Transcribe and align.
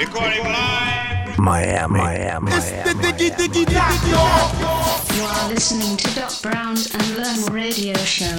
Recording 0.00 0.44
live. 0.44 1.38
Miami, 1.38 1.98
Miami, 1.98 2.52
It's 2.52 2.70
the 2.70 2.94
Diggy 3.02 3.28
Diggy 3.36 3.66
Doc, 3.66 3.92
You 5.14 5.22
are 5.24 5.48
listening 5.50 5.98
to 5.98 6.14
Doc 6.14 6.32
Brown's 6.40 6.88
Unlearn 6.94 7.52
Radio 7.52 7.92
Show. 7.98 8.34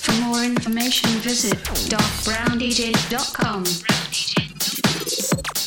For 0.00 0.12
more 0.22 0.42
information, 0.42 1.10
visit 1.20 1.58
docbrowndj.com. 1.92 3.64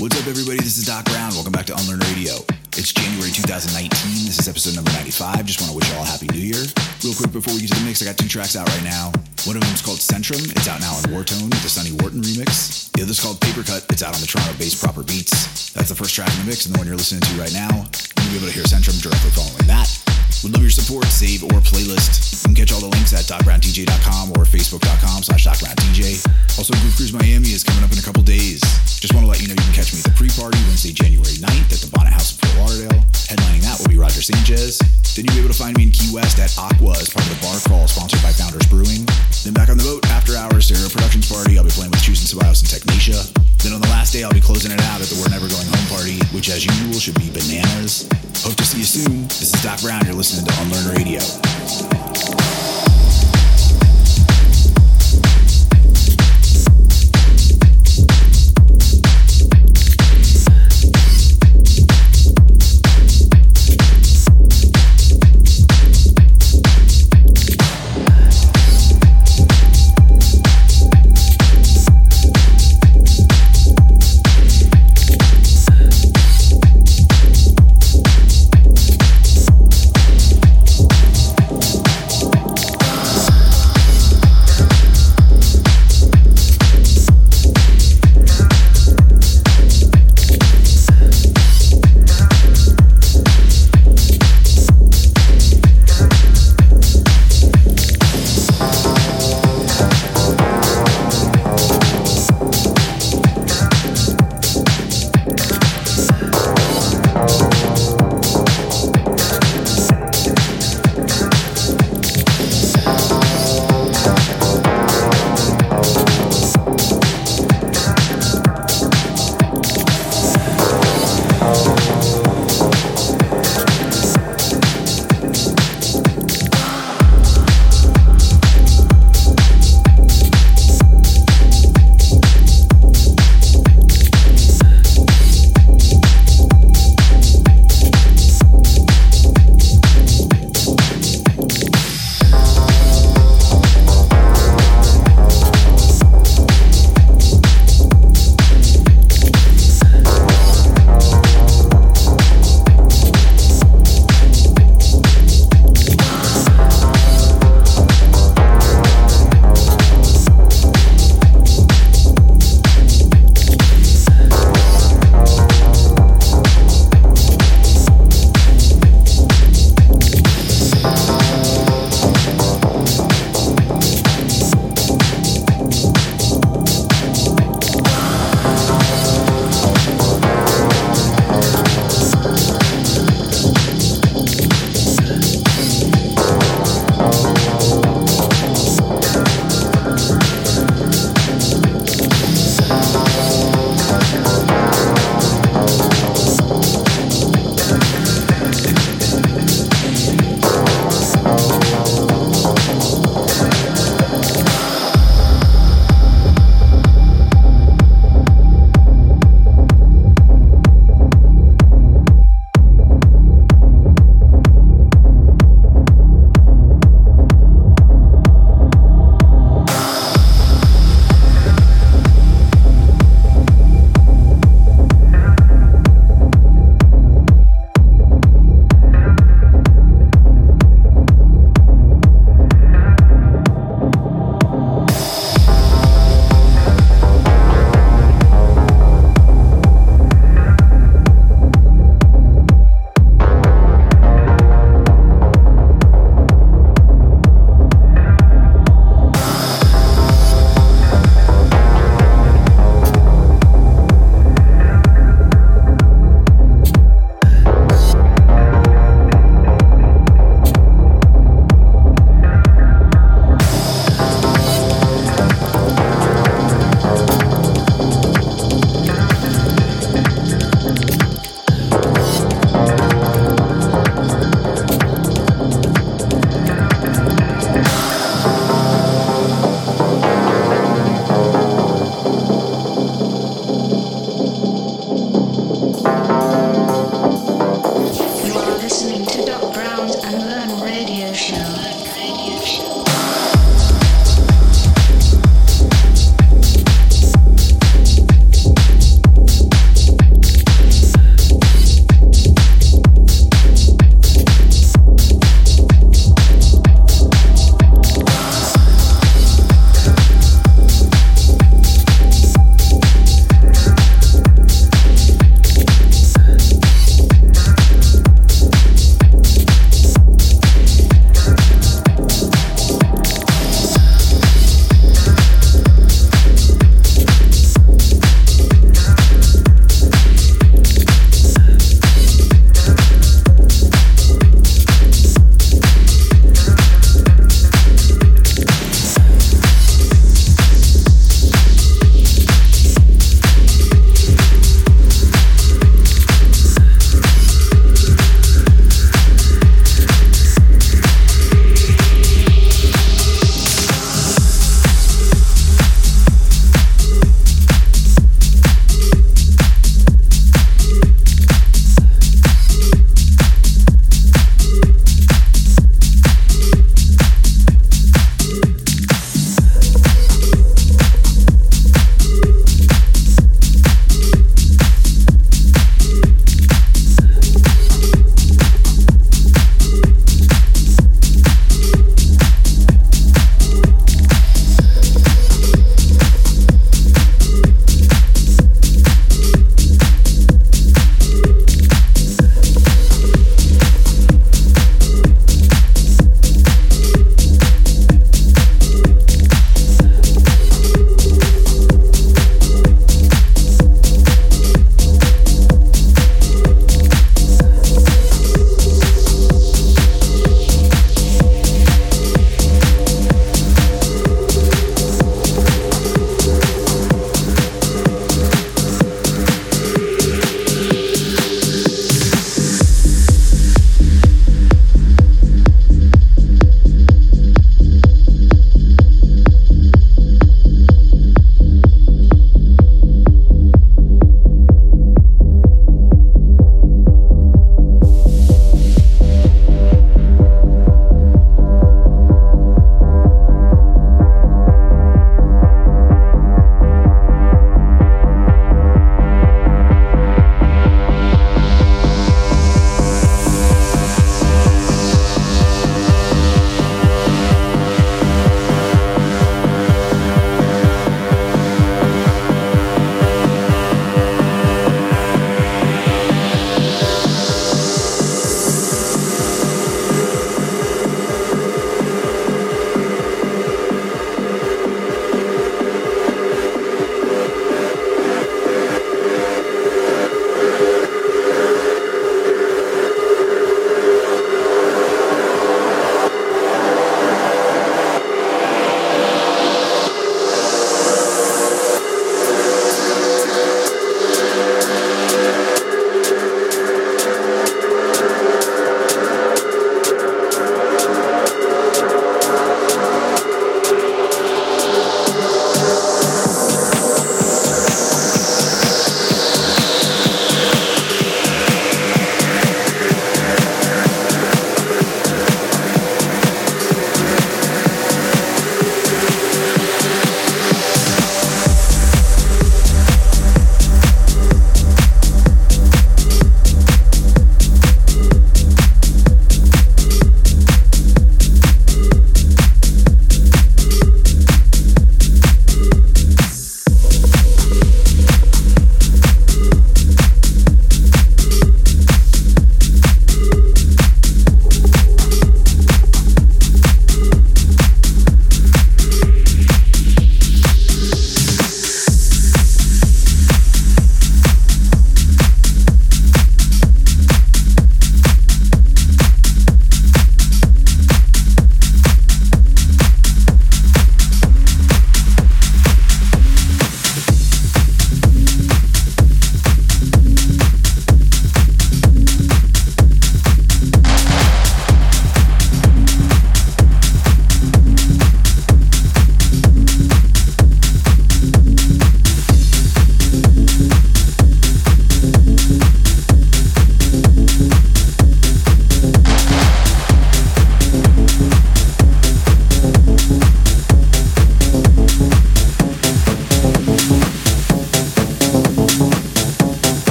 What's 0.00 0.20
up, 0.22 0.26
everybody? 0.26 0.56
This 0.56 0.78
is 0.78 0.86
Doc 0.86 1.04
Brown. 1.04 1.34
Welcome 1.34 1.52
back 1.52 1.66
to 1.66 1.76
Unlearn 1.76 2.00
Radio. 2.14 2.36
It's 2.76 2.92
January 2.92 3.32
2019. 3.32 3.88
This 4.28 4.36
is 4.36 4.48
episode 4.52 4.76
number 4.76 4.92
95. 4.92 5.48
Just 5.48 5.64
want 5.64 5.72
to 5.72 5.76
wish 5.80 5.88
you 5.88 5.96
all 5.96 6.04
a 6.04 6.12
happy 6.12 6.28
new 6.28 6.44
year. 6.44 6.60
Real 7.00 7.16
quick 7.16 7.32
before 7.32 7.56
we 7.56 7.64
get 7.64 7.72
to 7.72 7.80
the 7.80 7.88
mix, 7.88 8.04
I 8.04 8.04
got 8.04 8.20
two 8.20 8.28
tracks 8.28 8.52
out 8.52 8.68
right 8.68 8.84
now. 8.84 9.16
One 9.48 9.56
of 9.56 9.64
them 9.64 9.72
is 9.72 9.80
called 9.80 9.96
Centrum. 9.96 10.44
It's 10.52 10.68
out 10.68 10.84
now 10.84 10.92
on 10.92 11.08
Whartone 11.08 11.48
with 11.48 11.64
the 11.64 11.72
Sonny 11.72 11.96
Wharton 11.96 12.20
remix. 12.20 12.92
The 12.92 13.08
other's 13.08 13.16
called 13.16 13.40
Papercut. 13.40 13.88
It's 13.88 14.04
out 14.04 14.12
on 14.12 14.20
the 14.20 14.28
Toronto 14.28 14.52
based 14.60 14.76
Proper 14.84 15.02
Beats. 15.02 15.72
That's 15.72 15.88
the 15.88 15.96
first 15.96 16.12
track 16.12 16.28
in 16.36 16.44
the 16.44 16.52
mix, 16.52 16.66
and 16.68 16.74
the 16.74 16.78
one 16.78 16.86
you're 16.86 17.00
listening 17.00 17.24
to 17.24 17.32
right 17.40 17.52
now. 17.56 17.72
You'll 17.72 18.36
be 18.36 18.44
able 18.44 18.52
to 18.52 18.52
hear 18.52 18.68
Centrum 18.68 19.00
directly 19.00 19.32
following 19.32 19.64
that. 19.72 20.05
Love 20.46 20.62
your 20.62 20.70
support, 20.70 21.06
save, 21.10 21.42
or 21.42 21.58
playlist. 21.58 22.46
You 22.46 22.54
can 22.54 22.54
catch 22.54 22.70
all 22.70 22.78
the 22.78 22.86
links 22.86 23.10
at 23.10 23.26
docbrowndj.com 23.26 24.30
or 24.38 24.46
facebook.com 24.46 25.26
slash 25.26 25.42
docbrowndj. 25.42 26.22
Also, 26.54 26.70
Groove 26.78 26.94
Cruise 26.94 27.12
Miami 27.12 27.50
is 27.50 27.66
coming 27.66 27.82
up 27.82 27.90
in 27.90 27.98
a 27.98 28.06
couple 28.06 28.22
days. 28.22 28.62
Just 29.02 29.10
want 29.10 29.26
to 29.26 29.30
let 29.30 29.42
you 29.42 29.50
know 29.50 29.58
you 29.58 29.66
can 29.66 29.74
catch 29.74 29.90
me 29.90 29.98
at 29.98 30.06
the 30.06 30.14
pre-party 30.14 30.58
Wednesday, 30.70 30.94
January 30.94 31.34
9th 31.42 31.74
at 31.74 31.80
the 31.82 31.90
Bonnet 31.90 32.14
House 32.14 32.30
in 32.30 32.46
Fort 32.46 32.54
Lauderdale. 32.62 33.02
Headlining 33.26 33.66
that 33.66 33.74
will 33.82 33.90
be 33.90 33.98
Roger 33.98 34.22
Sanchez. 34.22 34.78
Then 35.18 35.26
you'll 35.26 35.34
be 35.34 35.42
able 35.42 35.50
to 35.50 35.58
find 35.58 35.74
me 35.74 35.90
in 35.90 35.90
Key 35.90 36.14
West 36.14 36.38
at 36.38 36.54
Aqua 36.54 36.94
as 36.94 37.10
part 37.10 37.26
of 37.26 37.32
the 37.34 37.40
Bar 37.42 37.58
Crawl 37.66 37.90
sponsored 37.90 38.22
by 38.22 38.30
Founders 38.30 38.70
Brewing. 38.70 39.02
Then 39.42 39.50
back 39.50 39.66
on 39.66 39.80
the 39.80 39.86
boat, 39.86 40.06
after 40.14 40.36
hours, 40.36 40.70
Stereo 40.70 40.86
Productions 40.86 41.26
Party. 41.26 41.58
I'll 41.58 41.66
be 41.66 41.74
playing 41.74 41.90
with 41.90 42.06
Chus 42.06 42.22
& 42.22 42.28
Ceballos 42.30 42.62
and 42.62 42.70
Technasia. 42.70 43.18
Then 43.66 43.72
on 43.72 43.80
the 43.80 43.88
last 43.88 44.12
day, 44.12 44.22
I'll 44.22 44.36
be 44.36 44.44
closing 44.44 44.70
it 44.70 44.78
out 44.92 45.00
at 45.00 45.08
the 45.08 45.16
We're 45.16 45.32
Never 45.32 45.48
Going 45.48 45.66
Home 45.66 45.86
party, 45.90 46.20
which 46.30 46.52
as 46.52 46.62
usual 46.62 47.00
should 47.00 47.18
be 47.18 47.32
bananas. 47.32 48.06
Hope 48.44 48.54
to 48.60 48.66
see 48.68 48.84
you 48.84 48.84
soon. 48.84 49.24
This 49.40 49.56
is 49.56 49.58
Doc 49.64 49.80
Brown. 49.80 50.04
You're 50.04 50.14
listening 50.14 50.35
to 50.44 50.52
Unlearn 50.60 50.96
Radio. 50.96 52.35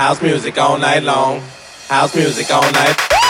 House 0.00 0.22
music 0.22 0.56
all 0.56 0.78
night 0.78 1.02
long. 1.02 1.42
House 1.88 2.16
music 2.16 2.50
all 2.50 2.62
night. 2.72 3.29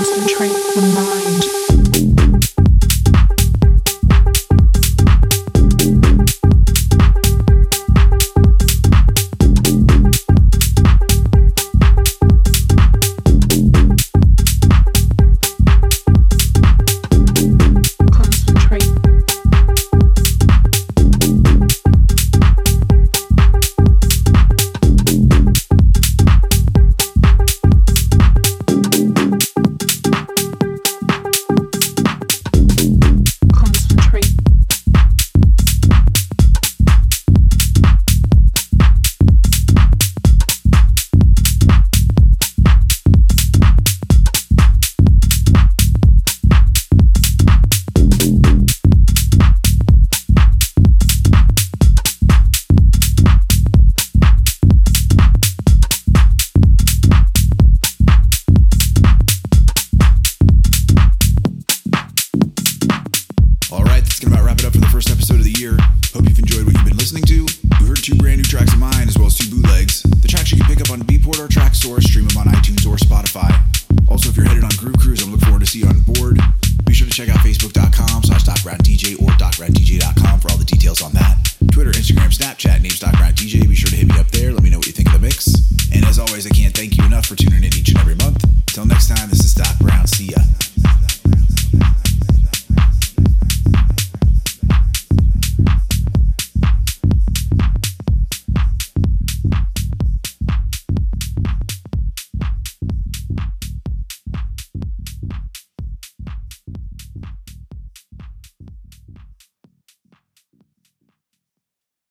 concentrate. 0.00 0.59